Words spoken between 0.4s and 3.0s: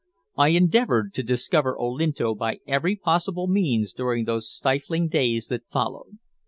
endeavored to discover Olinto by every